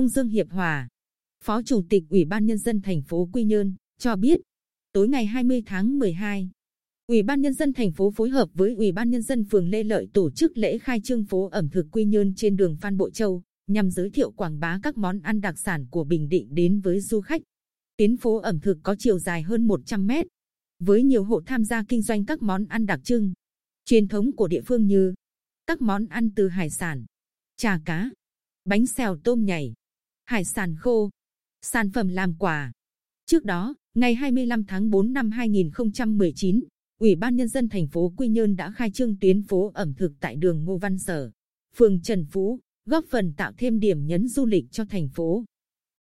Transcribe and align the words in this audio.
ông 0.00 0.08
Dương 0.08 0.28
Hiệp 0.28 0.50
Hòa, 0.50 0.88
Phó 1.44 1.62
Chủ 1.62 1.82
tịch 1.90 2.04
Ủy 2.10 2.24
ban 2.24 2.46
Nhân 2.46 2.58
dân 2.58 2.80
thành 2.80 3.02
phố 3.02 3.28
Quy 3.32 3.44
Nhơn, 3.44 3.74
cho 3.98 4.16
biết, 4.16 4.40
tối 4.92 5.08
ngày 5.08 5.26
20 5.26 5.62
tháng 5.66 5.98
12, 5.98 6.50
Ủy 7.06 7.22
ban 7.22 7.40
Nhân 7.40 7.54
dân 7.54 7.72
thành 7.72 7.92
phố 7.92 8.10
phối 8.10 8.30
hợp 8.30 8.48
với 8.54 8.74
Ủy 8.74 8.92
ban 8.92 9.10
Nhân 9.10 9.22
dân 9.22 9.44
phường 9.44 9.68
Lê 9.68 9.82
Lợi 9.82 10.08
tổ 10.12 10.30
chức 10.30 10.58
lễ 10.58 10.78
khai 10.78 11.00
trương 11.04 11.24
phố 11.24 11.48
ẩm 11.52 11.68
thực 11.68 11.86
Quy 11.92 12.04
Nhơn 12.04 12.34
trên 12.34 12.56
đường 12.56 12.76
Phan 12.76 12.96
Bội 12.96 13.10
Châu, 13.10 13.42
nhằm 13.66 13.90
giới 13.90 14.10
thiệu 14.10 14.30
quảng 14.30 14.60
bá 14.60 14.80
các 14.82 14.98
món 14.98 15.20
ăn 15.20 15.40
đặc 15.40 15.58
sản 15.58 15.86
của 15.90 16.04
Bình 16.04 16.28
Định 16.28 16.54
đến 16.54 16.80
với 16.80 17.00
du 17.00 17.20
khách. 17.20 17.42
Tuyến 17.96 18.16
phố 18.16 18.36
ẩm 18.36 18.60
thực 18.60 18.78
có 18.82 18.96
chiều 18.98 19.18
dài 19.18 19.42
hơn 19.42 19.66
100 19.66 20.06
mét, 20.06 20.26
với 20.78 21.02
nhiều 21.02 21.24
hộ 21.24 21.40
tham 21.46 21.64
gia 21.64 21.84
kinh 21.88 22.02
doanh 22.02 22.24
các 22.24 22.42
món 22.42 22.64
ăn 22.64 22.86
đặc 22.86 23.00
trưng, 23.04 23.32
truyền 23.84 24.08
thống 24.08 24.36
của 24.36 24.48
địa 24.48 24.62
phương 24.66 24.86
như 24.86 25.14
các 25.66 25.82
món 25.82 26.06
ăn 26.06 26.30
từ 26.36 26.48
hải 26.48 26.70
sản, 26.70 27.04
trà 27.56 27.80
cá, 27.84 28.10
bánh 28.64 28.86
xèo 28.86 29.16
tôm 29.24 29.44
nhảy, 29.44 29.74
hải 30.30 30.44
sản 30.44 30.76
khô, 30.76 31.10
sản 31.62 31.90
phẩm 31.90 32.08
làm 32.08 32.34
quả. 32.38 32.72
Trước 33.26 33.44
đó, 33.44 33.74
ngày 33.94 34.14
25 34.14 34.64
tháng 34.64 34.90
4 34.90 35.12
năm 35.12 35.30
2019, 35.30 36.60
Ủy 37.00 37.14
ban 37.14 37.36
Nhân 37.36 37.48
dân 37.48 37.68
thành 37.68 37.86
phố 37.88 38.12
Quy 38.16 38.28
Nhơn 38.28 38.56
đã 38.56 38.70
khai 38.70 38.90
trương 38.90 39.18
tuyến 39.18 39.42
phố 39.42 39.70
ẩm 39.74 39.94
thực 39.94 40.12
tại 40.20 40.36
đường 40.36 40.64
Ngô 40.64 40.76
Văn 40.76 40.98
Sở, 40.98 41.30
phường 41.76 42.02
Trần 42.02 42.24
Phú, 42.24 42.60
góp 42.86 43.04
phần 43.10 43.32
tạo 43.36 43.52
thêm 43.58 43.80
điểm 43.80 44.06
nhấn 44.06 44.28
du 44.28 44.46
lịch 44.46 44.64
cho 44.70 44.84
thành 44.84 45.08
phố. 45.08 45.44